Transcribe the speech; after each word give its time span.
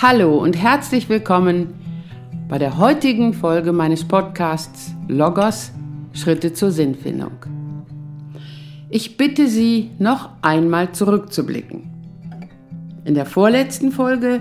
Hallo 0.00 0.38
und 0.38 0.56
herzlich 0.56 1.08
willkommen 1.08 1.74
bei 2.46 2.56
der 2.56 2.78
heutigen 2.78 3.34
Folge 3.34 3.72
meines 3.72 4.06
Podcasts 4.06 4.94
Logos 5.08 5.72
Schritte 6.12 6.52
zur 6.52 6.70
Sinnfindung. 6.70 7.32
Ich 8.90 9.16
bitte 9.16 9.48
Sie, 9.48 9.90
noch 9.98 10.30
einmal 10.40 10.92
zurückzublicken. 10.92 11.90
In 13.06 13.16
der 13.16 13.26
vorletzten 13.26 13.90
Folge 13.90 14.40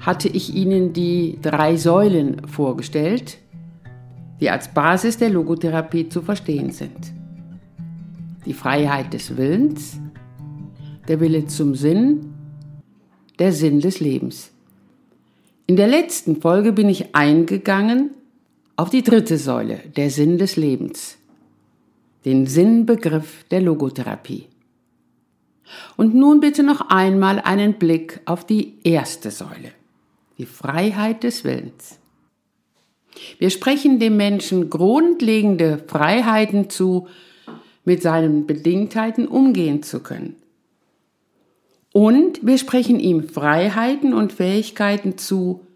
hatte 0.00 0.26
ich 0.26 0.52
Ihnen 0.52 0.92
die 0.92 1.38
drei 1.40 1.76
Säulen 1.76 2.48
vorgestellt, 2.48 3.38
die 4.40 4.50
als 4.50 4.66
Basis 4.66 5.16
der 5.16 5.30
Logotherapie 5.30 6.08
zu 6.08 6.22
verstehen 6.22 6.72
sind. 6.72 7.12
Die 8.46 8.52
Freiheit 8.52 9.14
des 9.14 9.36
Willens, 9.36 10.00
der 11.06 11.20
Wille 11.20 11.46
zum 11.46 11.76
Sinn, 11.76 12.34
der 13.38 13.52
Sinn 13.52 13.78
des 13.78 14.00
Lebens. 14.00 14.51
In 15.66 15.76
der 15.76 15.86
letzten 15.86 16.40
Folge 16.40 16.72
bin 16.72 16.88
ich 16.88 17.14
eingegangen 17.14 18.10
auf 18.76 18.90
die 18.90 19.02
dritte 19.02 19.38
Säule, 19.38 19.80
der 19.96 20.10
Sinn 20.10 20.38
des 20.38 20.56
Lebens, 20.56 21.18
den 22.24 22.46
Sinnbegriff 22.46 23.44
der 23.50 23.60
Logotherapie. 23.60 24.46
Und 25.96 26.14
nun 26.14 26.40
bitte 26.40 26.62
noch 26.62 26.88
einmal 26.90 27.40
einen 27.40 27.74
Blick 27.74 28.20
auf 28.24 28.44
die 28.44 28.74
erste 28.82 29.30
Säule, 29.30 29.72
die 30.38 30.46
Freiheit 30.46 31.22
des 31.22 31.44
Willens. 31.44 31.98
Wir 33.38 33.50
sprechen 33.50 34.00
dem 34.00 34.16
Menschen 34.16 34.68
grundlegende 34.68 35.78
Freiheiten 35.86 36.70
zu, 36.70 37.08
mit 37.84 38.02
seinen 38.02 38.46
Bedingtheiten 38.46 39.28
umgehen 39.28 39.82
zu 39.82 40.00
können. 40.00 40.36
Und 41.92 42.44
wir 42.44 42.58
sprechen 42.58 42.98
ihm 42.98 43.28
Freiheiten 43.28 44.14
und 44.14 44.32
Fähigkeiten 44.32 45.18
zu 45.18 45.66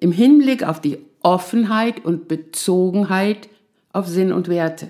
im 0.00 0.12
Hinblick 0.12 0.62
auf 0.62 0.80
die 0.80 0.98
Offenheit 1.20 2.04
und 2.04 2.28
Bezogenheit 2.28 3.48
auf 3.92 4.06
Sinn 4.06 4.32
und 4.32 4.48
Werte. 4.48 4.88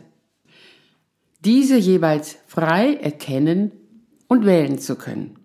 Diese 1.45 1.77
jeweils 1.77 2.37
frei 2.47 2.95
erkennen 2.95 3.73
und 4.27 4.45
wählen 4.45 4.79
zu 4.79 4.97
können. 4.97 5.37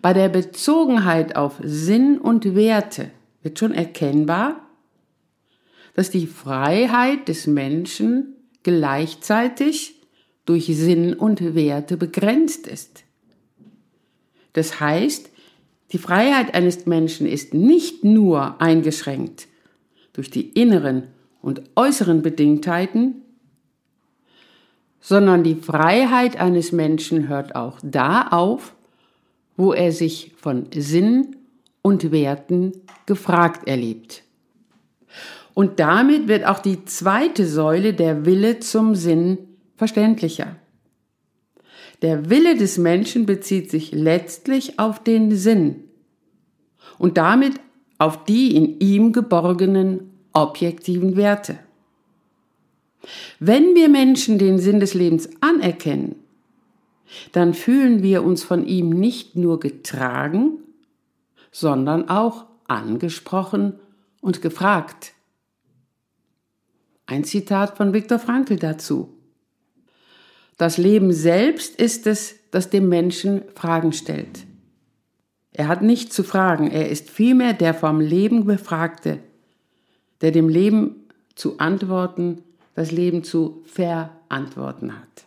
Bei 0.00 0.12
der 0.12 0.28
Bezogenheit 0.28 1.36
auf 1.36 1.60
Sinn 1.62 2.18
und 2.18 2.54
Werte 2.54 3.10
wird 3.42 3.58
schon 3.58 3.72
erkennbar, 3.72 4.60
dass 5.94 6.10
die 6.10 6.26
Freiheit 6.26 7.28
des 7.28 7.46
Menschen 7.46 8.36
gleichzeitig 8.62 10.00
durch 10.44 10.66
Sinn 10.66 11.14
und 11.14 11.54
Werte 11.54 11.96
begrenzt 11.96 12.66
ist. 12.66 13.03
Das 14.54 14.80
heißt, 14.80 15.30
die 15.92 15.98
Freiheit 15.98 16.54
eines 16.54 16.86
Menschen 16.86 17.26
ist 17.26 17.52
nicht 17.52 18.02
nur 18.02 18.60
eingeschränkt 18.60 19.46
durch 20.14 20.30
die 20.30 20.48
inneren 20.48 21.04
und 21.42 21.62
äußeren 21.76 22.22
Bedingtheiten, 22.22 23.22
sondern 25.00 25.44
die 25.44 25.56
Freiheit 25.56 26.40
eines 26.40 26.72
Menschen 26.72 27.28
hört 27.28 27.54
auch 27.54 27.78
da 27.82 28.28
auf, 28.28 28.74
wo 29.56 29.74
er 29.74 29.92
sich 29.92 30.32
von 30.36 30.66
Sinn 30.74 31.36
und 31.82 32.10
Werten 32.10 32.72
gefragt 33.04 33.68
erlebt. 33.68 34.22
Und 35.52 35.78
damit 35.78 36.26
wird 36.26 36.46
auch 36.46 36.58
die 36.58 36.84
zweite 36.86 37.46
Säule 37.46 37.92
der 37.92 38.24
Wille 38.24 38.58
zum 38.60 38.94
Sinn 38.94 39.38
verständlicher. 39.76 40.56
Der 42.04 42.28
Wille 42.28 42.54
des 42.54 42.76
Menschen 42.76 43.24
bezieht 43.24 43.70
sich 43.70 43.90
letztlich 43.90 44.78
auf 44.78 45.02
den 45.02 45.34
Sinn 45.34 45.84
und 46.98 47.16
damit 47.16 47.54
auf 47.96 48.26
die 48.26 48.54
in 48.54 48.78
ihm 48.78 49.14
geborgenen 49.14 50.10
objektiven 50.34 51.16
Werte. 51.16 51.58
Wenn 53.38 53.74
wir 53.74 53.88
Menschen 53.88 54.36
den 54.36 54.58
Sinn 54.58 54.80
des 54.80 54.92
Lebens 54.92 55.30
anerkennen, 55.40 56.16
dann 57.32 57.54
fühlen 57.54 58.02
wir 58.02 58.22
uns 58.22 58.44
von 58.44 58.66
ihm 58.66 58.90
nicht 58.90 59.34
nur 59.34 59.58
getragen, 59.58 60.58
sondern 61.52 62.10
auch 62.10 62.44
angesprochen 62.68 63.80
und 64.20 64.42
gefragt. 64.42 65.14
Ein 67.06 67.24
Zitat 67.24 67.78
von 67.78 67.94
Viktor 67.94 68.18
Frankl 68.18 68.56
dazu. 68.56 69.13
Das 70.56 70.78
Leben 70.78 71.12
selbst 71.12 71.76
ist 71.76 72.06
es, 72.06 72.36
das 72.50 72.70
dem 72.70 72.88
Menschen 72.88 73.42
Fragen 73.54 73.92
stellt. 73.92 74.46
Er 75.52 75.68
hat 75.68 75.82
nicht 75.82 76.12
zu 76.12 76.22
fragen, 76.22 76.70
er 76.70 76.88
ist 76.88 77.10
vielmehr 77.10 77.52
der 77.52 77.74
vom 77.74 78.00
Leben 78.00 78.44
Befragte, 78.44 79.18
der 80.20 80.30
dem 80.30 80.48
Leben 80.48 81.06
zu 81.34 81.58
antworten, 81.58 82.42
das 82.74 82.90
Leben 82.90 83.22
zu 83.22 83.62
verantworten 83.66 84.92
hat. 84.96 85.24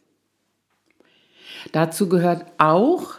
Dazu 1.71 2.09
gehört 2.09 2.45
auch, 2.57 3.15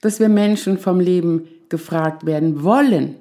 dass 0.00 0.20
wir 0.20 0.28
Menschen 0.28 0.78
vom 0.78 1.00
Leben 1.00 1.48
gefragt 1.68 2.26
werden 2.26 2.62
wollen, 2.62 3.16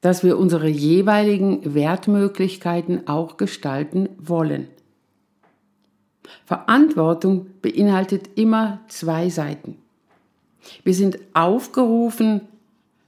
dass 0.00 0.22
wir 0.22 0.38
unsere 0.38 0.68
jeweiligen 0.68 1.74
Wertmöglichkeiten 1.74 3.08
auch 3.08 3.36
gestalten 3.36 4.08
wollen. 4.18 4.68
Verantwortung 6.44 7.46
beinhaltet 7.62 8.30
immer 8.36 8.80
zwei 8.88 9.28
Seiten. 9.28 9.76
Wir 10.84 10.94
sind 10.94 11.18
aufgerufen, 11.34 12.42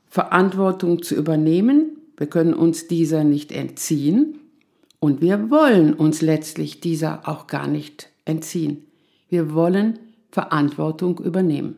Verantwortung 0.08 1.02
zu 1.02 1.14
übernehmen. 1.14 1.96
Wir 2.16 2.26
können 2.26 2.54
uns 2.54 2.88
dieser 2.88 3.24
nicht 3.24 3.52
entziehen 3.52 4.38
und 4.98 5.20
wir 5.22 5.50
wollen 5.50 5.94
uns 5.94 6.20
letztlich 6.20 6.80
dieser 6.80 7.28
auch 7.28 7.46
gar 7.46 7.66
nicht 7.66 8.10
entziehen. 8.24 8.84
Wir 9.28 9.54
wollen 9.54 9.98
Verantwortung 10.30 11.18
übernehmen. 11.18 11.76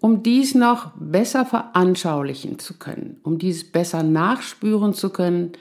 Um 0.00 0.22
dies 0.22 0.54
noch 0.54 0.92
besser 0.96 1.44
veranschaulichen 1.44 2.58
zu 2.58 2.78
können, 2.78 3.18
um 3.24 3.38
dies 3.38 3.70
besser 3.70 4.02
nachspüren 4.02 4.94
zu 4.94 5.10
können, 5.10 5.52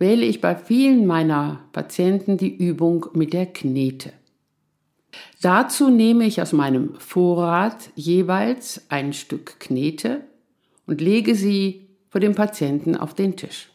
wähle 0.00 0.24
ich 0.24 0.40
bei 0.40 0.56
vielen 0.56 1.06
meiner 1.06 1.60
Patienten 1.72 2.38
die 2.38 2.56
Übung 2.56 3.06
mit 3.12 3.32
der 3.34 3.46
Knete. 3.46 4.12
Dazu 5.42 5.90
nehme 5.90 6.24
ich 6.24 6.40
aus 6.40 6.52
meinem 6.52 6.94
Vorrat 6.98 7.90
jeweils 7.94 8.86
ein 8.88 9.12
Stück 9.12 9.60
Knete 9.60 10.22
und 10.86 11.00
lege 11.00 11.34
sie 11.34 11.86
vor 12.08 12.20
dem 12.20 12.34
Patienten 12.34 12.96
auf 12.96 13.14
den 13.14 13.36
Tisch. 13.36 13.68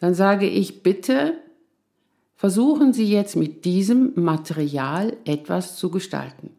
Dann 0.00 0.14
sage 0.14 0.46
ich 0.46 0.82
bitte, 0.82 1.34
versuchen 2.36 2.92
Sie 2.92 3.10
jetzt 3.10 3.34
mit 3.34 3.64
diesem 3.64 4.12
Material 4.14 5.16
etwas 5.24 5.76
zu 5.76 5.90
gestalten. 5.90 6.50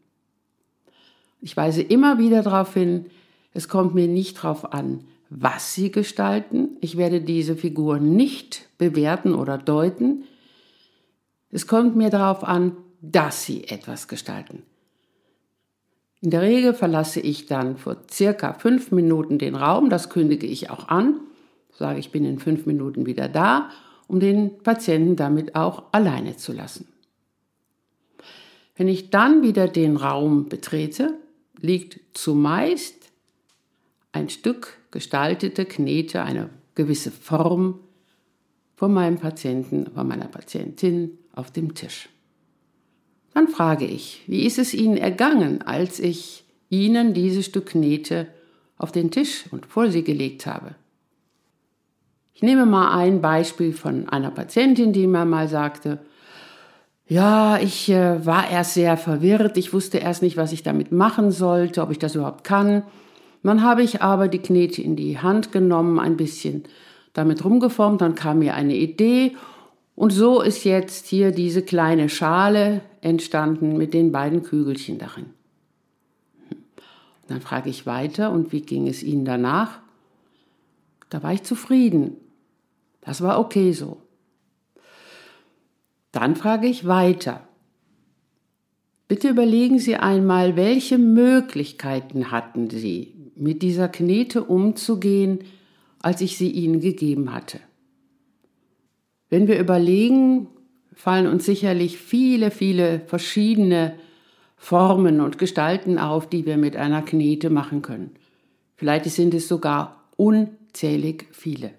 Ich 1.41 1.55
weise 1.55 1.81
immer 1.81 2.17
wieder 2.17 2.43
darauf 2.43 2.73
hin, 2.73 3.05
es 3.53 3.69
kommt 3.69 3.95
mir 3.95 4.07
nicht 4.07 4.37
darauf 4.37 4.73
an, 4.73 5.05
was 5.29 5.73
sie 5.73 5.91
gestalten. 5.91 6.77
Ich 6.81 6.97
werde 6.97 7.21
diese 7.21 7.55
Figur 7.55 7.99
nicht 7.99 8.67
bewerten 8.77 9.35
oder 9.35 9.57
deuten. 9.57 10.23
Es 11.51 11.67
kommt 11.67 11.95
mir 11.95 12.09
darauf 12.09 12.43
an, 12.43 12.75
dass 13.01 13.45
sie 13.45 13.65
etwas 13.65 14.07
gestalten. 14.07 14.63
In 16.21 16.31
der 16.31 16.41
Regel 16.41 16.73
verlasse 16.73 17.21
ich 17.21 17.45
dann 17.45 17.77
vor 17.77 17.97
circa 18.11 18.53
fünf 18.53 18.91
Minuten 18.91 19.37
den 19.37 19.55
Raum, 19.55 19.89
das 19.89 20.09
kündige 20.09 20.47
ich 20.47 20.69
auch 20.69 20.89
an, 20.89 21.21
sage 21.71 21.99
ich 21.99 22.11
bin 22.11 22.25
in 22.25 22.39
fünf 22.39 22.65
Minuten 22.65 23.05
wieder 23.05 23.29
da, 23.29 23.69
um 24.07 24.19
den 24.19 24.57
Patienten 24.57 25.15
damit 25.15 25.55
auch 25.55 25.83
alleine 25.93 26.35
zu 26.35 26.51
lassen. 26.51 26.87
Wenn 28.75 28.89
ich 28.89 29.11
dann 29.11 29.43
wieder 29.43 29.67
den 29.67 29.95
Raum 29.95 30.49
betrete, 30.49 31.13
liegt 31.61 32.17
zumeist 32.17 33.08
ein 34.11 34.29
Stück 34.29 34.77
gestaltete 34.91 35.65
Knete, 35.65 36.23
eine 36.23 36.49
gewisse 36.75 37.11
Form 37.11 37.79
von 38.75 38.93
meinem 38.93 39.17
Patienten, 39.17 39.91
von 39.93 40.07
meiner 40.07 40.27
Patientin 40.27 41.17
auf 41.33 41.51
dem 41.51 41.75
Tisch. 41.75 42.09
Dann 43.33 43.47
frage 43.47 43.85
ich, 43.85 44.23
wie 44.27 44.45
ist 44.45 44.57
es 44.57 44.73
Ihnen 44.73 44.97
ergangen, 44.97 45.61
als 45.61 45.99
ich 45.99 46.45
Ihnen 46.69 47.13
dieses 47.13 47.45
Stück 47.45 47.67
Knete 47.67 48.27
auf 48.77 48.91
den 48.91 49.11
Tisch 49.11 49.45
und 49.51 49.65
vor 49.65 49.89
Sie 49.91 50.03
gelegt 50.03 50.45
habe? 50.45 50.75
Ich 52.33 52.41
nehme 52.41 52.65
mal 52.65 52.97
ein 52.97 53.21
Beispiel 53.21 53.73
von 53.73 54.07
einer 54.07 54.31
Patientin, 54.31 54.93
die 54.93 55.07
mir 55.07 55.25
mal 55.25 55.49
sagte, 55.49 55.99
ja, 57.05 57.57
ich 57.57 57.89
äh, 57.89 58.25
war 58.25 58.49
erst 58.49 58.75
sehr 58.75 58.95
verwirrt, 58.95 59.57
ich 59.57 59.73
wusste 59.73 59.97
erst 59.97 60.21
nicht, 60.21 60.37
was 60.37 60.53
ich 60.53 60.63
damit 60.63 60.91
machen 60.91 61.31
sollte, 61.31 61.81
ob 61.81 61.91
ich 61.91 61.99
das 61.99 62.15
überhaupt 62.15 62.43
kann. 62.43 62.83
Dann 63.43 63.63
habe 63.63 63.83
ich 63.83 64.01
aber 64.01 64.27
die 64.27 64.39
Knete 64.39 64.81
in 64.81 64.95
die 64.95 65.19
Hand 65.19 65.51
genommen, 65.51 65.99
ein 65.99 66.17
bisschen 66.17 66.63
damit 67.13 67.43
rumgeformt, 67.43 68.01
dann 68.01 68.15
kam 68.15 68.39
mir 68.39 68.53
eine 68.53 68.75
Idee 68.75 69.35
und 69.95 70.11
so 70.11 70.41
ist 70.41 70.63
jetzt 70.63 71.07
hier 71.07 71.31
diese 71.31 71.61
kleine 71.61 72.07
Schale 72.07 72.81
entstanden 73.01 73.77
mit 73.77 73.93
den 73.93 74.11
beiden 74.11 74.43
Kügelchen 74.43 74.97
darin. 74.97 75.25
Dann 77.27 77.41
frage 77.41 77.69
ich 77.69 77.85
weiter, 77.85 78.31
und 78.31 78.51
wie 78.51 78.61
ging 78.61 78.87
es 78.87 79.03
Ihnen 79.03 79.25
danach? 79.25 79.79
Da 81.09 81.21
war 81.21 81.33
ich 81.33 81.43
zufrieden. 81.43 82.15
Das 83.01 83.21
war 83.21 83.39
okay 83.39 83.71
so. 83.71 83.97
Dann 86.11 86.35
frage 86.35 86.67
ich 86.67 86.87
weiter. 86.87 87.41
Bitte 89.07 89.29
überlegen 89.29 89.79
Sie 89.79 89.95
einmal, 89.95 90.55
welche 90.55 90.97
Möglichkeiten 90.97 92.31
hatten 92.31 92.69
Sie, 92.69 93.15
mit 93.39 93.61
dieser 93.61 93.87
Knete 93.87 94.43
umzugehen, 94.43 95.39
als 96.01 96.21
ich 96.21 96.37
sie 96.37 96.51
Ihnen 96.51 96.79
gegeben 96.79 97.33
hatte. 97.33 97.59
Wenn 99.29 99.47
wir 99.47 99.59
überlegen, 99.59 100.47
fallen 100.93 101.27
uns 101.27 101.45
sicherlich 101.45 101.97
viele, 101.97 102.51
viele 102.51 103.01
verschiedene 103.01 103.95
Formen 104.57 105.21
und 105.21 105.37
Gestalten 105.37 105.97
auf, 105.97 106.27
die 106.27 106.45
wir 106.45 106.57
mit 106.57 106.75
einer 106.75 107.01
Knete 107.01 107.49
machen 107.49 107.81
können. 107.81 108.11
Vielleicht 108.75 109.05
sind 109.05 109.33
es 109.33 109.47
sogar 109.47 110.03
unzählig 110.17 111.27
viele. 111.31 111.71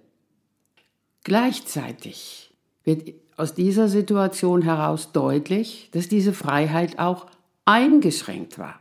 Gleichzeitig 1.24 2.50
wird 2.84 3.12
aus 3.36 3.54
dieser 3.54 3.88
Situation 3.88 4.62
heraus 4.62 5.12
deutlich, 5.12 5.90
dass 5.92 6.08
diese 6.08 6.32
Freiheit 6.32 6.98
auch 6.98 7.26
eingeschränkt 7.64 8.58
war. 8.58 8.80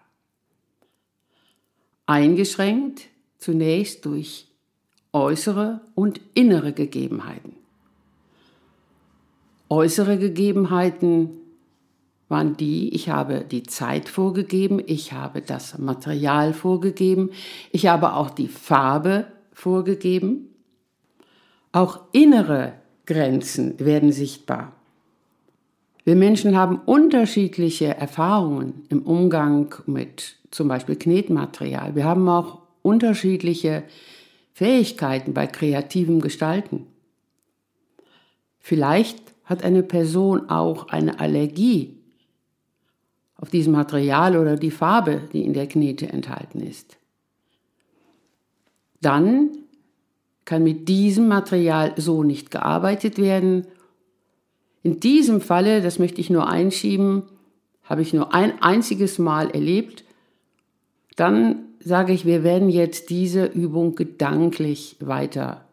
Eingeschränkt 2.09 3.03
zunächst 3.37 4.03
durch 4.03 4.47
äußere 5.13 5.81
und 5.93 6.19
innere 6.33 6.73
Gegebenheiten. 6.73 7.53
Äußere 9.69 10.17
Gegebenheiten 10.17 11.29
waren 12.27 12.57
die, 12.57 12.89
ich 12.95 13.09
habe 13.09 13.41
die 13.41 13.61
Zeit 13.61 14.09
vorgegeben, 14.09 14.81
ich 14.87 15.13
habe 15.13 15.43
das 15.43 15.77
Material 15.77 16.55
vorgegeben, 16.55 17.29
ich 17.71 17.85
habe 17.85 18.13
auch 18.13 18.31
die 18.31 18.47
Farbe 18.47 19.27
vorgegeben. 19.53 20.49
Auch 21.71 21.99
innere 22.11 22.73
Grenzen 23.05 23.79
werden 23.79 24.11
sichtbar. 24.11 24.78
Wir 26.09 26.15
Menschen 26.15 26.57
haben 26.57 26.79
unterschiedliche 26.87 27.95
Erfahrungen 27.95 28.83
im 28.89 29.03
Umgang 29.03 29.75
mit 29.85 30.37
zum 30.49 30.67
Beispiel 30.67 30.95
Knetmaterial. 30.95 31.93
Wir 31.93 32.03
haben 32.03 32.27
auch 32.27 32.63
unterschiedliche 32.81 33.83
Fähigkeiten 34.51 35.35
bei 35.35 35.45
kreativem 35.45 36.19
Gestalten. 36.19 36.87
Vielleicht 38.57 39.19
hat 39.43 39.63
eine 39.63 39.83
Person 39.83 40.49
auch 40.49 40.87
eine 40.87 41.19
Allergie 41.19 41.99
auf 43.35 43.51
diesem 43.51 43.73
Material 43.73 44.35
oder 44.35 44.55
die 44.55 44.71
Farbe, 44.71 45.29
die 45.31 45.45
in 45.45 45.53
der 45.53 45.67
Knete 45.67 46.09
enthalten 46.09 46.61
ist. 46.61 46.97
Dann 48.99 49.51
kann 50.43 50.63
mit 50.63 50.89
diesem 50.89 51.27
Material 51.27 51.93
so 51.97 52.23
nicht 52.23 52.49
gearbeitet 52.49 53.19
werden. 53.19 53.67
In 54.83 54.99
diesem 54.99 55.41
Falle, 55.41 55.81
das 55.81 55.99
möchte 55.99 56.21
ich 56.21 56.29
nur 56.29 56.47
einschieben, 56.47 57.23
habe 57.83 58.01
ich 58.01 58.13
nur 58.13 58.33
ein 58.33 58.61
einziges 58.61 59.19
Mal 59.19 59.49
erlebt. 59.49 60.03
Dann 61.15 61.63
sage 61.79 62.13
ich, 62.13 62.25
wir 62.25 62.43
werden 62.43 62.69
jetzt 62.69 63.09
diese 63.09 63.45
Übung 63.45 63.95
gedanklich 63.95 64.95
weiter 64.99 65.65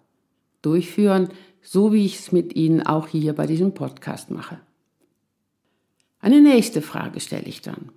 durchführen, 0.62 1.28
so 1.62 1.92
wie 1.92 2.06
ich 2.06 2.18
es 2.18 2.32
mit 2.32 2.54
Ihnen 2.54 2.82
auch 2.86 3.08
hier 3.08 3.34
bei 3.34 3.46
diesem 3.46 3.74
Podcast 3.74 4.30
mache. 4.30 4.60
Eine 6.20 6.40
nächste 6.40 6.82
Frage 6.82 7.20
stelle 7.20 7.46
ich 7.46 7.60
dann. 7.60 7.90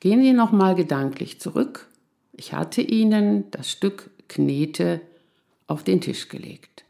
Gehen 0.00 0.22
Sie 0.22 0.32
nochmal 0.32 0.74
gedanklich 0.74 1.40
zurück. 1.40 1.88
Ich 2.32 2.52
hatte 2.52 2.82
Ihnen 2.82 3.50
das 3.50 3.70
Stück 3.70 4.10
Knete 4.28 5.00
auf 5.66 5.84
den 5.84 6.00
Tisch 6.00 6.28
gelegt. 6.28 6.83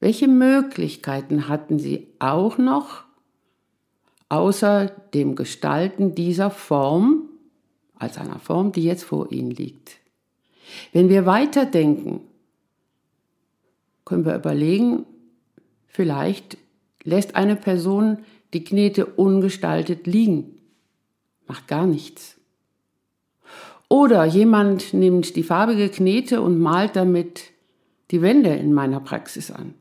Welche 0.00 0.28
Möglichkeiten 0.28 1.48
hatten 1.48 1.78
Sie 1.78 2.06
auch 2.18 2.56
noch, 2.56 3.04
außer 4.28 4.86
dem 5.14 5.34
Gestalten 5.34 6.14
dieser 6.14 6.50
Form, 6.50 7.24
als 7.96 8.16
einer 8.16 8.38
Form, 8.38 8.70
die 8.70 8.84
jetzt 8.84 9.04
vor 9.04 9.32
Ihnen 9.32 9.50
liegt? 9.50 9.98
Wenn 10.92 11.08
wir 11.08 11.26
weiterdenken, 11.26 12.20
können 14.04 14.24
wir 14.24 14.36
überlegen, 14.36 15.04
vielleicht 15.86 16.58
lässt 17.02 17.34
eine 17.34 17.56
Person 17.56 18.18
die 18.54 18.64
Knete 18.64 19.04
ungestaltet 19.04 20.06
liegen, 20.06 20.60
macht 21.46 21.66
gar 21.66 21.86
nichts. 21.86 22.36
Oder 23.88 24.24
jemand 24.24 24.94
nimmt 24.94 25.34
die 25.34 25.42
farbige 25.42 25.88
Knete 25.88 26.40
und 26.40 26.60
malt 26.60 26.94
damit 26.94 27.50
die 28.10 28.22
Wände 28.22 28.50
in 28.50 28.72
meiner 28.72 29.00
Praxis 29.00 29.50
an. 29.50 29.74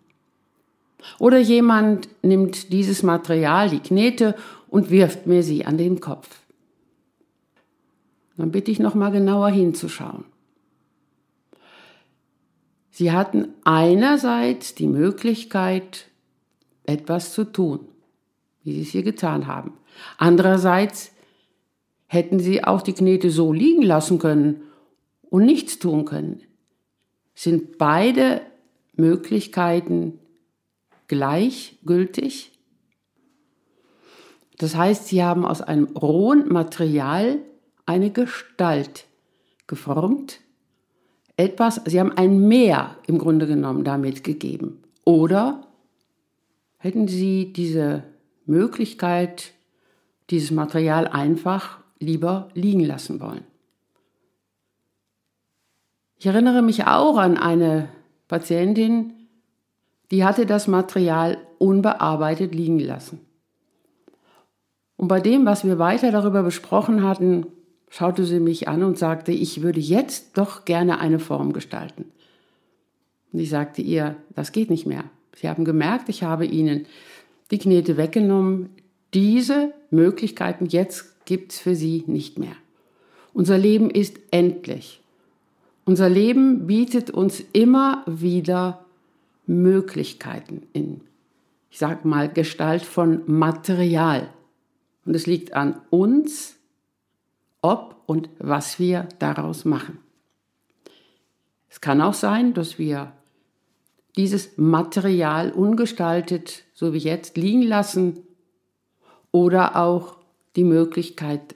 Oder 1.20 1.40
jemand 1.40 2.10
nimmt 2.24 2.72
dieses 2.72 3.04
Material, 3.04 3.70
die 3.70 3.80
Knete, 3.80 4.36
und 4.70 4.90
wirft 4.90 5.28
mir 5.28 5.44
sie 5.44 5.66
an 5.66 5.78
den 5.78 6.00
Kopf. 6.00 6.28
Dann 8.36 8.52
bitte 8.52 8.72
ich 8.72 8.80
nochmal 8.80 9.12
genauer 9.12 9.50
hinzuschauen. 9.50 10.26
Sie 12.92 13.12
hatten 13.12 13.50
einerseits 13.64 14.76
die 14.76 14.88
Möglichkeit, 14.88 16.08
etwas 16.84 17.34
zu 17.34 17.44
tun, 17.44 17.82
wie 18.64 18.74
Sie 18.74 18.82
es 18.82 18.90
hier 18.90 19.04
getan 19.04 19.48
haben. 19.48 19.74
Andererseits 20.18 21.12
hätten 22.08 22.40
sie 22.40 22.64
auch 22.64 22.82
die 22.82 22.94
Knete 22.94 23.30
so 23.30 23.54
liegen 23.54 23.84
lassen 23.84 24.18
können 24.18 24.62
und 25.30 25.46
nichts 25.46 25.80
tun 25.80 26.06
können. 26.06 26.42
Sind 27.36 27.78
beide 27.78 28.42
Möglichkeiten 28.96 30.20
gleichgültig? 31.08 32.52
Das 34.58 34.76
heißt, 34.76 35.08
sie 35.08 35.24
haben 35.24 35.46
aus 35.46 35.62
einem 35.62 35.86
rohen 35.96 36.52
Material 36.52 37.40
eine 37.86 38.12
Gestalt 38.12 39.06
geformt, 39.68 40.40
etwas, 41.38 41.82
sie 41.86 42.00
haben 42.00 42.12
ein 42.14 42.48
Meer 42.48 42.98
im 43.06 43.20
Grunde 43.20 43.46
genommen 43.46 43.84
damit 43.84 44.24
gegeben. 44.24 44.82
Oder 45.06 45.68
hätten 46.78 47.08
sie 47.08 47.54
diese 47.54 48.04
Möglichkeit, 48.46 49.52
dieses 50.30 50.52
Material 50.52 51.08
einfach 51.08 51.80
lieber 52.00 52.50
liegen 52.54 52.84
lassen 52.84 53.20
wollen. 53.20 53.44
Ich 56.18 56.26
erinnere 56.26 56.64
mich 56.64 56.86
auch 56.86 57.18
an 57.18 57.38
eine 57.38 57.90
Patientin, 58.28 59.14
die 60.12 60.24
hatte 60.24 60.46
das 60.46 60.68
Material 60.68 61.38
unbearbeitet 61.58 62.54
liegen 62.54 62.80
lassen. 62.80 63.20
Und 64.96 65.08
bei 65.08 65.20
dem, 65.20 65.46
was 65.46 65.64
wir 65.64 65.78
weiter 65.80 66.12
darüber 66.12 66.44
besprochen 66.44 67.04
hatten, 67.04 67.46
schaute 67.90 68.26
sie 68.26 68.40
mich 68.40 68.68
an 68.68 68.84
und 68.84 68.98
sagte, 68.98 69.32
ich 69.32 69.62
würde 69.62 69.80
jetzt 69.80 70.38
doch 70.38 70.66
gerne 70.66 71.00
eine 71.00 71.20
Form 71.20 71.54
gestalten. 71.54 72.06
Und 73.32 73.40
ich 73.40 73.50
sagte 73.50 73.82
ihr, 73.82 74.16
das 74.36 74.52
geht 74.52 74.70
nicht 74.70 74.86
mehr. 74.86 75.04
Sie 75.36 75.48
haben 75.48 75.66
gemerkt, 75.66 76.10
ich 76.10 76.24
habe 76.24 76.46
Ihnen 76.46 76.88
die 77.52 77.60
Knete 77.60 77.98
weggenommen. 77.98 78.70
Diese 79.14 79.74
Möglichkeiten 79.92 80.66
jetzt 80.66 81.26
gibt 81.26 81.52
es 81.52 81.60
für 81.60 81.76
sie 81.76 82.04
nicht 82.08 82.40
mehr. 82.40 82.56
Unser 83.34 83.58
Leben 83.58 83.92
ist 83.92 84.20
endlich. 84.32 85.02
Unser 85.86 86.10
Leben 86.10 86.66
bietet 86.66 87.12
uns 87.12 87.44
immer 87.54 88.04
wieder 88.08 88.84
Möglichkeiten 89.48 90.68
in, 90.74 91.02
ich 91.70 91.80
sage 91.80 92.08
mal, 92.08 92.32
Gestalt 92.32 92.84
von 92.84 93.24
Material. 93.26 94.30
Und 95.06 95.16
es 95.16 95.26
liegt 95.26 95.54
an 95.54 95.82
uns, 95.90 96.58
ob 97.62 98.04
und 98.06 98.30
was 98.40 98.78
wir 98.78 99.08
daraus 99.20 99.66
machen. 99.66 100.00
Es 101.70 101.82
kann 101.82 102.02
auch 102.02 102.14
sein, 102.14 102.54
dass 102.54 102.78
wir 102.78 103.12
dieses 104.16 104.58
Material 104.58 105.52
ungestaltet, 105.52 106.64
so 106.74 106.94
wie 106.94 106.98
jetzt, 106.98 107.38
liegen 107.38 107.62
lassen 107.62 108.20
oder 109.32 109.76
auch 109.76 110.18
die 110.56 110.64
Möglichkeit 110.64 111.56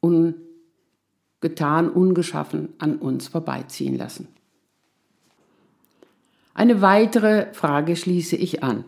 ungetan, 0.00 1.88
ungeschaffen 1.88 2.70
an 2.78 2.96
uns 2.96 3.28
vorbeiziehen 3.28 3.96
lassen. 3.96 4.33
Eine 6.54 6.80
weitere 6.80 7.52
Frage 7.52 7.96
schließe 7.96 8.36
ich 8.36 8.62
an. 8.62 8.84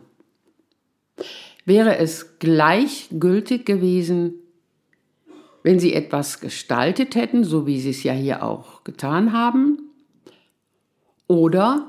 Wäre 1.65 1.99
es 1.99 2.39
gleichgültig 2.39 3.67
gewesen, 3.67 4.35
wenn 5.65 5.81
Sie 5.81 5.93
etwas 5.93 6.39
gestaltet 6.39 7.17
hätten, 7.17 7.43
so 7.43 7.67
wie 7.67 7.81
Sie 7.81 7.91
es 7.91 8.05
ja 8.05 8.13
hier 8.13 8.45
auch 8.45 8.85
getan 8.85 9.33
haben, 9.33 9.81
oder 11.27 11.89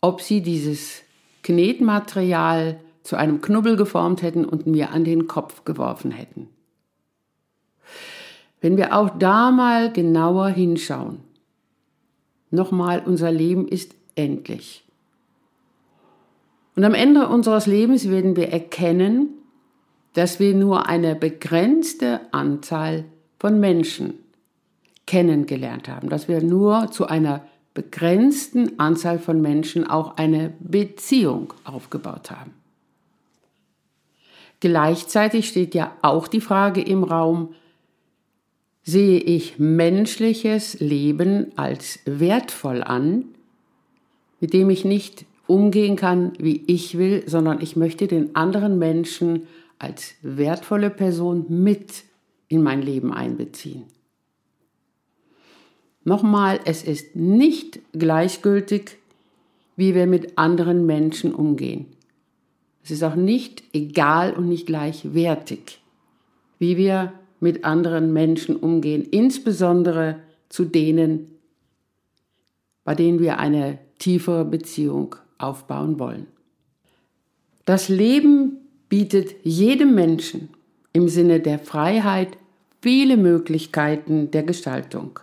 ob 0.00 0.20
Sie 0.20 0.42
dieses 0.42 1.02
Knetmaterial 1.44 2.80
zu 3.04 3.14
einem 3.14 3.40
Knubbel 3.40 3.76
geformt 3.76 4.22
hätten 4.22 4.44
und 4.44 4.66
mir 4.66 4.90
an 4.90 5.04
den 5.04 5.28
Kopf 5.28 5.64
geworfen 5.64 6.10
hätten? 6.10 6.48
Wenn 8.60 8.76
wir 8.76 8.96
auch 8.96 9.10
da 9.18 9.52
mal 9.52 9.92
genauer 9.92 10.48
hinschauen. 10.48 11.20
Nochmal, 12.50 13.04
unser 13.06 13.30
Leben 13.30 13.68
ist 13.68 13.94
endlich. 14.20 14.84
Und 16.76 16.84
am 16.84 16.94
Ende 16.94 17.28
unseres 17.28 17.66
Lebens 17.66 18.08
werden 18.10 18.36
wir 18.36 18.48
erkennen, 18.48 19.28
dass 20.14 20.40
wir 20.40 20.54
nur 20.54 20.86
eine 20.86 21.14
begrenzte 21.14 22.20
Anzahl 22.32 23.04
von 23.38 23.60
Menschen 23.60 24.14
kennengelernt 25.06 25.88
haben, 25.88 26.08
dass 26.08 26.28
wir 26.28 26.42
nur 26.42 26.90
zu 26.90 27.06
einer 27.06 27.44
begrenzten 27.74 28.78
Anzahl 28.78 29.18
von 29.18 29.40
Menschen 29.40 29.88
auch 29.88 30.16
eine 30.16 30.52
Beziehung 30.60 31.54
aufgebaut 31.64 32.30
haben. 32.30 32.52
Gleichzeitig 34.60 35.48
steht 35.48 35.74
ja 35.74 35.96
auch 36.02 36.28
die 36.28 36.40
Frage 36.40 36.82
im 36.82 37.02
Raum, 37.02 37.54
sehe 38.82 39.20
ich 39.20 39.58
menschliches 39.58 40.80
Leben 40.80 41.52
als 41.56 42.00
wertvoll 42.04 42.82
an, 42.82 43.24
mit 44.40 44.52
dem 44.52 44.70
ich 44.70 44.84
nicht 44.84 45.24
umgehen 45.46 45.96
kann, 45.96 46.32
wie 46.38 46.62
ich 46.66 46.96
will, 46.96 47.24
sondern 47.26 47.60
ich 47.60 47.76
möchte 47.76 48.06
den 48.06 48.34
anderen 48.34 48.78
Menschen 48.78 49.46
als 49.78 50.14
wertvolle 50.22 50.90
Person 50.90 51.46
mit 51.48 52.04
in 52.48 52.62
mein 52.62 52.82
Leben 52.82 53.12
einbeziehen. 53.12 53.84
Nochmal, 56.04 56.60
es 56.64 56.82
ist 56.82 57.14
nicht 57.14 57.80
gleichgültig, 57.92 58.96
wie 59.76 59.94
wir 59.94 60.06
mit 60.06 60.38
anderen 60.38 60.86
Menschen 60.86 61.34
umgehen. 61.34 61.86
Es 62.82 62.90
ist 62.90 63.02
auch 63.02 63.14
nicht 63.14 63.62
egal 63.72 64.32
und 64.32 64.48
nicht 64.48 64.66
gleichwertig, 64.66 65.80
wie 66.58 66.76
wir 66.76 67.12
mit 67.40 67.64
anderen 67.64 68.12
Menschen 68.12 68.56
umgehen, 68.56 69.02
insbesondere 69.10 70.16
zu 70.48 70.64
denen, 70.64 71.39
bei 72.84 72.94
denen 72.94 73.20
wir 73.20 73.38
eine 73.38 73.78
tiefere 73.98 74.44
Beziehung 74.44 75.16
aufbauen 75.38 75.98
wollen. 75.98 76.26
Das 77.64 77.88
Leben 77.88 78.58
bietet 78.88 79.36
jedem 79.44 79.94
Menschen 79.94 80.48
im 80.92 81.08
Sinne 81.08 81.40
der 81.40 81.58
Freiheit 81.58 82.36
viele 82.80 83.16
Möglichkeiten 83.16 84.30
der 84.30 84.42
Gestaltung. 84.42 85.20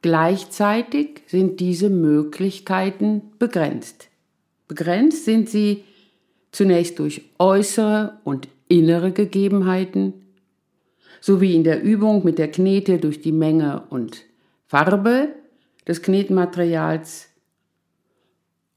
Gleichzeitig 0.00 1.22
sind 1.26 1.60
diese 1.60 1.90
Möglichkeiten 1.90 3.22
begrenzt. 3.38 4.08
Begrenzt 4.66 5.24
sind 5.24 5.48
sie 5.48 5.84
zunächst 6.50 6.98
durch 6.98 7.22
äußere 7.38 8.18
und 8.24 8.48
innere 8.68 9.12
Gegebenheiten, 9.12 10.14
sowie 11.20 11.54
in 11.54 11.62
der 11.62 11.82
Übung 11.82 12.24
mit 12.24 12.38
der 12.38 12.50
Knete 12.50 12.98
durch 12.98 13.20
die 13.20 13.32
Menge 13.32 13.84
und 13.90 14.24
Farbe 14.66 15.28
des 15.86 16.02
Knetmaterials, 16.02 17.28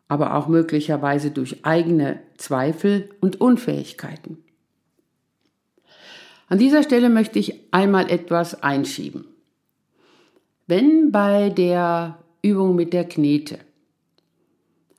aber 0.08 0.36
auch 0.36 0.48
möglicherweise 0.48 1.32
durch 1.32 1.66
eigene 1.66 2.20
Zweifel 2.38 3.10
und 3.22 3.42
Unfähigkeiten. 3.42 4.38
An 6.48 6.60
dieser 6.60 6.84
Stelle 6.84 7.10
möchte 7.10 7.40
ich 7.40 7.60
einmal 7.72 8.10
etwas 8.12 8.62
einschieben. 8.62 9.26
Wenn 10.68 11.12
bei 11.12 11.50
der 11.50 12.20
Übung 12.42 12.76
mit 12.76 12.94
der 12.94 13.06
Knete 13.06 13.60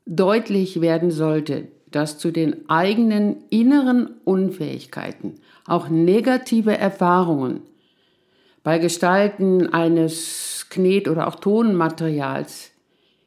deutlich 0.07 0.81
werden 0.81 1.11
sollte, 1.11 1.69
dass 1.91 2.19
zu 2.19 2.31
den 2.31 2.69
eigenen 2.69 3.45
inneren 3.51 4.11
Unfähigkeiten 4.25 5.35
auch 5.67 5.89
negative 5.89 6.77
Erfahrungen 6.77 7.61
bei 8.63 8.79
Gestalten 8.79 9.73
eines 9.73 10.56
Knet- 10.77 11.09
oder 11.09 11.27
auch 11.29 11.37
Tonmaterials 11.37 12.71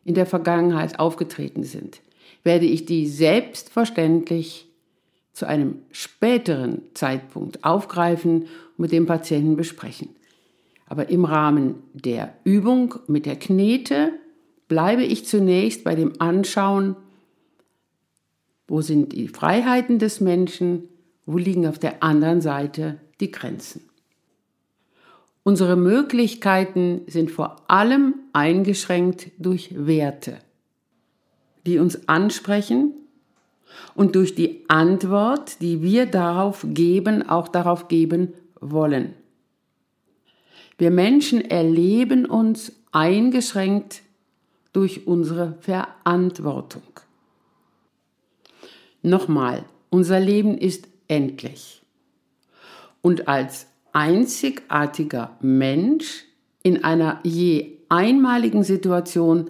in 0.05 0.15
der 0.15 0.25
Vergangenheit 0.25 0.99
aufgetreten 0.99 1.63
sind, 1.63 2.01
werde 2.43 2.65
ich 2.65 2.85
die 2.85 3.07
selbstverständlich 3.07 4.67
zu 5.33 5.47
einem 5.47 5.79
späteren 5.91 6.81
Zeitpunkt 6.93 7.63
aufgreifen 7.63 8.43
und 8.43 8.79
mit 8.79 8.91
dem 8.91 9.05
Patienten 9.05 9.55
besprechen. 9.55 10.09
Aber 10.85 11.09
im 11.09 11.25
Rahmen 11.25 11.75
der 11.93 12.33
Übung 12.43 12.95
mit 13.07 13.25
der 13.25 13.35
Knete 13.35 14.11
bleibe 14.67 15.03
ich 15.03 15.25
zunächst 15.25 15.83
bei 15.83 15.95
dem 15.95 16.13
Anschauen, 16.19 16.95
wo 18.67 18.81
sind 18.81 19.13
die 19.13 19.27
Freiheiten 19.27 19.99
des 19.99 20.21
Menschen, 20.21 20.89
wo 21.25 21.37
liegen 21.37 21.67
auf 21.67 21.79
der 21.79 22.03
anderen 22.03 22.41
Seite 22.41 22.99
die 23.19 23.31
Grenzen. 23.31 23.88
Unsere 25.43 25.75
Möglichkeiten 25.75 27.01
sind 27.07 27.31
vor 27.31 27.69
allem 27.69 28.15
eingeschränkt 28.33 29.31
durch 29.37 29.69
Werte, 29.73 30.39
die 31.65 31.79
uns 31.79 32.07
ansprechen 32.07 32.93
und 33.95 34.15
durch 34.15 34.35
die 34.35 34.65
Antwort, 34.67 35.61
die 35.61 35.81
wir 35.81 36.05
darauf 36.05 36.65
geben, 36.69 37.27
auch 37.27 37.47
darauf 37.47 37.87
geben 37.87 38.33
wollen. 38.59 39.13
Wir 40.77 40.91
Menschen 40.91 41.41
erleben 41.41 42.25
uns 42.25 42.71
eingeschränkt 42.91 44.01
durch 44.73 45.07
unsere 45.07 45.57
Verantwortung. 45.61 46.83
Nochmal, 49.01 49.65
unser 49.89 50.19
Leben 50.19 50.57
ist 50.57 50.87
endlich. 51.07 51.81
Und 53.01 53.27
als 53.27 53.67
einzigartiger 53.93 55.37
Mensch 55.41 56.25
in 56.63 56.83
einer 56.83 57.19
je 57.23 57.77
einmaligen 57.89 58.63
Situation 58.63 59.49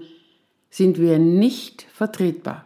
sind 0.69 0.99
wir 0.99 1.19
nicht 1.19 1.85
vertretbar. 1.93 2.65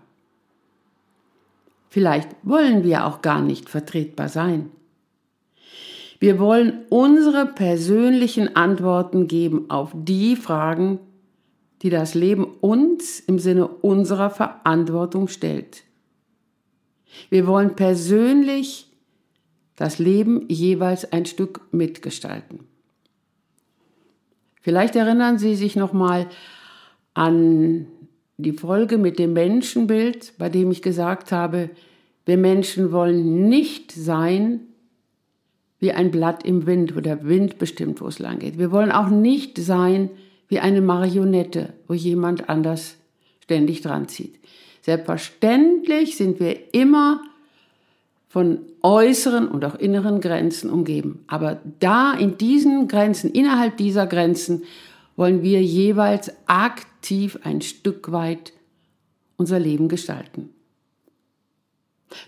Vielleicht 1.89 2.29
wollen 2.43 2.83
wir 2.83 3.05
auch 3.05 3.21
gar 3.21 3.41
nicht 3.41 3.69
vertretbar 3.69 4.29
sein. 4.29 4.71
Wir 6.19 6.39
wollen 6.39 6.85
unsere 6.89 7.45
persönlichen 7.45 8.55
Antworten 8.55 9.27
geben 9.27 9.69
auf 9.69 9.91
die 9.93 10.35
Fragen, 10.35 10.99
die 11.81 11.89
das 11.89 12.13
Leben 12.13 12.45
uns 12.45 13.19
im 13.19 13.39
Sinne 13.39 13.67
unserer 13.67 14.29
Verantwortung 14.29 15.27
stellt. 15.27 15.83
Wir 17.29 17.45
wollen 17.45 17.75
persönlich 17.75 18.89
das 19.75 19.99
Leben 19.99 20.45
jeweils 20.49 21.11
ein 21.11 21.25
Stück 21.25 21.61
mitgestalten. 21.71 22.59
Vielleicht 24.61 24.95
erinnern 24.95 25.37
Sie 25.37 25.55
sich 25.55 25.75
noch 25.75 25.93
mal 25.93 26.27
an 27.13 27.87
die 28.37 28.53
Folge 28.53 28.97
mit 28.97 29.19
dem 29.19 29.33
Menschenbild, 29.33 30.33
bei 30.37 30.49
dem 30.49 30.71
ich 30.71 30.81
gesagt 30.81 31.31
habe, 31.31 31.69
wir 32.25 32.37
Menschen 32.37 32.91
wollen 32.91 33.49
nicht 33.49 33.91
sein 33.91 34.61
wie 35.79 35.91
ein 35.91 36.11
Blatt 36.11 36.45
im 36.45 36.65
Wind, 36.65 36.95
wo 36.95 37.01
der 37.01 37.25
Wind 37.25 37.57
bestimmt, 37.57 37.99
wo 37.99 38.07
es 38.07 38.19
lang 38.19 38.39
geht. 38.39 38.57
Wir 38.57 38.71
wollen 38.71 38.91
auch 38.91 39.09
nicht 39.09 39.57
sein 39.57 40.09
wie 40.47 40.59
eine 40.59 40.81
Marionette, 40.81 41.73
wo 41.87 41.93
jemand 41.93 42.47
anders 42.47 42.95
ständig 43.41 43.81
dran 43.81 44.07
zieht. 44.07 44.39
Selbstverständlich 44.81 46.15
sind 46.15 46.39
wir 46.39 46.73
immer 46.73 47.21
von 48.33 48.61
äußeren 48.81 49.47
und 49.47 49.63
auch 49.63 49.75
inneren 49.75 50.19
Grenzen 50.19 50.71
umgeben. 50.71 51.23
Aber 51.27 51.61
da 51.79 52.13
in 52.13 52.35
diesen 52.35 52.87
Grenzen, 52.87 53.29
innerhalb 53.29 53.77
dieser 53.77 54.07
Grenzen, 54.07 54.63
wollen 55.15 55.43
wir 55.43 55.61
jeweils 55.61 56.31
aktiv 56.47 57.37
ein 57.43 57.61
Stück 57.61 58.11
weit 58.11 58.51
unser 59.37 59.59
Leben 59.59 59.87
gestalten. 59.87 60.49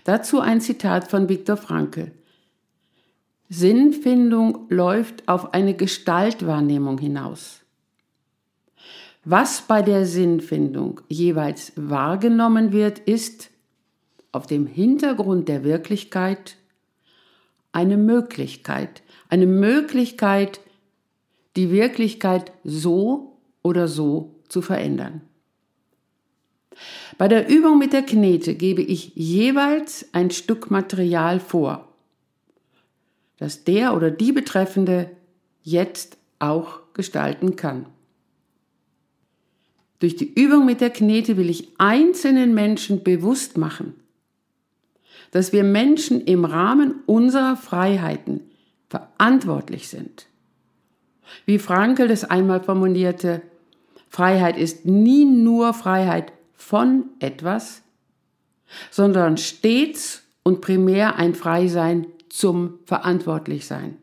Dazu 0.04 0.38
ein 0.38 0.60
Zitat 0.60 1.10
von 1.10 1.28
Viktor 1.28 1.56
Frankl. 1.56 2.12
Sinnfindung 3.48 4.66
läuft 4.68 5.26
auf 5.26 5.54
eine 5.54 5.74
Gestaltwahrnehmung 5.74 6.98
hinaus. 6.98 7.62
Was 9.24 9.62
bei 9.62 9.82
der 9.82 10.06
Sinnfindung 10.06 11.00
jeweils 11.08 11.72
wahrgenommen 11.74 12.70
wird, 12.70 13.00
ist 13.00 13.50
auf 14.36 14.46
dem 14.46 14.66
Hintergrund 14.66 15.48
der 15.48 15.64
Wirklichkeit 15.64 16.56
eine 17.72 17.96
Möglichkeit, 17.96 19.02
eine 19.28 19.46
Möglichkeit, 19.46 20.60
die 21.56 21.70
Wirklichkeit 21.70 22.52
so 22.64 23.38
oder 23.62 23.88
so 23.88 24.34
zu 24.48 24.62
verändern. 24.62 25.22
Bei 27.18 27.28
der 27.28 27.48
Übung 27.48 27.78
mit 27.78 27.92
der 27.92 28.02
Knete 28.02 28.54
gebe 28.54 28.82
ich 28.82 29.12
jeweils 29.14 30.06
ein 30.12 30.30
Stück 30.30 30.70
Material 30.70 31.40
vor, 31.40 31.88
das 33.38 33.64
der 33.64 33.94
oder 33.94 34.10
die 34.10 34.32
Betreffende 34.32 35.10
jetzt 35.62 36.18
auch 36.38 36.80
gestalten 36.92 37.56
kann. 37.56 37.86
Durch 39.98 40.16
die 40.16 40.32
Übung 40.32 40.66
mit 40.66 40.80
der 40.80 40.90
Knete 40.90 41.36
will 41.36 41.48
ich 41.48 41.68
einzelnen 41.78 42.54
Menschen 42.54 43.02
bewusst 43.02 43.56
machen, 43.56 43.94
dass 45.36 45.52
wir 45.52 45.64
Menschen 45.64 46.22
im 46.22 46.46
Rahmen 46.46 47.02
unserer 47.04 47.58
Freiheiten 47.58 48.40
verantwortlich 48.88 49.90
sind. 49.90 50.28
Wie 51.44 51.58
Frankel 51.58 52.10
es 52.10 52.24
einmal 52.24 52.62
formulierte, 52.62 53.42
Freiheit 54.08 54.56
ist 54.56 54.86
nie 54.86 55.26
nur 55.26 55.74
Freiheit 55.74 56.32
von 56.54 57.10
etwas, 57.18 57.82
sondern 58.90 59.36
stets 59.36 60.22
und 60.42 60.62
primär 60.62 61.16
ein 61.16 61.34
Freisein 61.34 62.06
zum 62.30 62.78
Verantwortlichsein. 62.86 63.98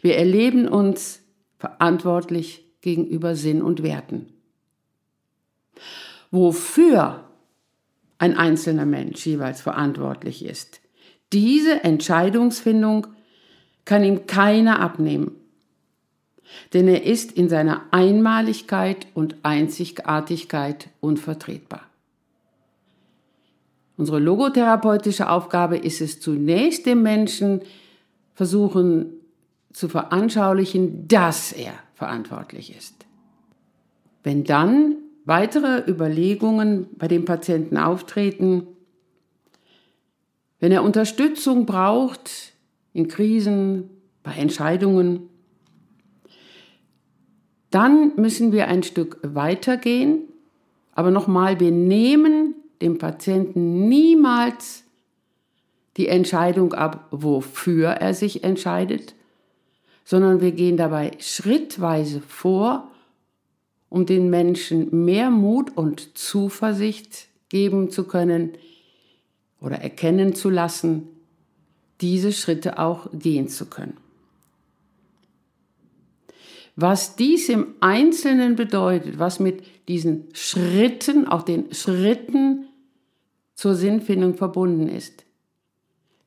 Wir 0.00 0.16
erleben 0.16 0.68
uns 0.68 1.20
verantwortlich 1.58 2.64
gegenüber 2.80 3.36
Sinn 3.36 3.60
und 3.60 3.82
Werten. 3.82 4.32
Wofür 6.30 7.28
ein 8.22 8.36
einzelner 8.36 8.86
Mensch 8.86 9.26
jeweils 9.26 9.60
verantwortlich 9.60 10.44
ist, 10.44 10.80
diese 11.32 11.82
Entscheidungsfindung 11.82 13.08
kann 13.84 14.04
ihm 14.04 14.26
keiner 14.28 14.78
abnehmen, 14.78 15.32
denn 16.72 16.86
er 16.86 17.02
ist 17.02 17.32
in 17.32 17.48
seiner 17.48 17.82
Einmaligkeit 17.90 19.08
und 19.14 19.34
Einzigartigkeit 19.42 20.88
unvertretbar. 21.00 21.82
Unsere 23.96 24.20
logotherapeutische 24.20 25.28
Aufgabe 25.28 25.76
ist 25.76 26.00
es 26.00 26.20
zunächst 26.20 26.86
dem 26.86 27.02
Menschen 27.02 27.62
versuchen 28.34 29.14
zu 29.72 29.88
veranschaulichen, 29.88 31.08
dass 31.08 31.50
er 31.50 31.72
verantwortlich 31.94 32.76
ist. 32.76 33.04
Wenn 34.22 34.44
dann 34.44 35.01
weitere 35.24 35.88
Überlegungen 35.88 36.88
bei 36.96 37.08
dem 37.08 37.24
Patienten 37.24 37.76
auftreten, 37.76 38.66
wenn 40.60 40.72
er 40.72 40.84
Unterstützung 40.84 41.66
braucht 41.66 42.52
in 42.92 43.08
Krisen, 43.08 43.90
bei 44.22 44.34
Entscheidungen, 44.34 45.28
dann 47.70 48.14
müssen 48.16 48.52
wir 48.52 48.68
ein 48.68 48.82
Stück 48.82 49.18
weitergehen. 49.22 50.20
Aber 50.92 51.10
nochmal, 51.10 51.58
wir 51.58 51.72
nehmen 51.72 52.54
dem 52.80 52.98
Patienten 52.98 53.88
niemals 53.88 54.84
die 55.96 56.08
Entscheidung 56.08 56.74
ab, 56.74 57.08
wofür 57.10 57.88
er 57.88 58.14
sich 58.14 58.44
entscheidet, 58.44 59.14
sondern 60.04 60.40
wir 60.40 60.52
gehen 60.52 60.76
dabei 60.76 61.12
schrittweise 61.18 62.20
vor, 62.20 62.91
um 63.92 64.06
den 64.06 64.30
Menschen 64.30 65.04
mehr 65.04 65.30
Mut 65.30 65.76
und 65.76 66.16
Zuversicht 66.16 67.28
geben 67.50 67.90
zu 67.90 68.04
können 68.04 68.52
oder 69.60 69.76
erkennen 69.76 70.34
zu 70.34 70.48
lassen, 70.48 71.08
diese 72.00 72.32
Schritte 72.32 72.78
auch 72.78 73.10
gehen 73.12 73.48
zu 73.48 73.66
können. 73.66 73.98
Was 76.74 77.16
dies 77.16 77.50
im 77.50 77.66
Einzelnen 77.80 78.56
bedeutet, 78.56 79.18
was 79.18 79.38
mit 79.38 79.62
diesen 79.88 80.24
Schritten, 80.32 81.28
auch 81.28 81.42
den 81.42 81.74
Schritten 81.74 82.64
zur 83.54 83.74
Sinnfindung 83.74 84.36
verbunden 84.36 84.88
ist, 84.88 85.26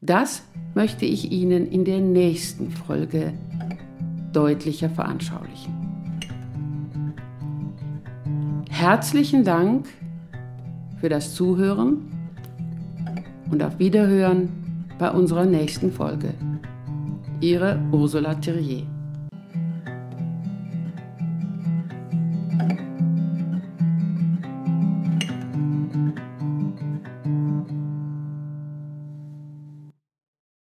das 0.02 0.44
möchte 0.76 1.06
ich 1.06 1.32
Ihnen 1.32 1.72
in 1.72 1.84
der 1.84 2.00
nächsten 2.00 2.70
Folge 2.70 3.34
deutlicher 4.34 4.92
veranschaulichen. 4.92 5.75
Herzlichen 8.78 9.46
Dank 9.46 9.88
für 11.00 11.08
das 11.08 11.34
Zuhören 11.34 12.12
und 13.50 13.64
auf 13.64 13.80
Wiederhören 13.80 14.50
bei 15.00 15.10
unserer 15.10 15.46
nächsten 15.46 15.94
Folge. 15.94 16.34
Ihre 17.40 17.80
Ursula 17.94 18.36
Thierrier. 18.36 18.84